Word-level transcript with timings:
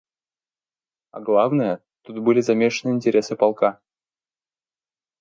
А 1.11 1.19
главное, 1.21 1.79
тут 2.01 2.17
были 2.23 2.41
замешаны 2.41 2.91
интересы 2.93 3.35
полка. 3.35 3.79